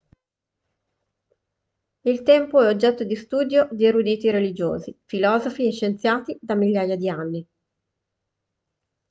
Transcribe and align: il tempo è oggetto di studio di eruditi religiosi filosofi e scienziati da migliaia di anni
il 2.07 2.23
tempo 2.23 2.59
è 2.59 2.65
oggetto 2.67 3.03
di 3.03 3.15
studio 3.15 3.67
di 3.71 3.85
eruditi 3.85 4.31
religiosi 4.31 4.99
filosofi 5.05 5.67
e 5.67 5.71
scienziati 5.71 6.35
da 6.41 6.55
migliaia 6.55 6.95
di 6.95 7.07
anni 7.07 7.47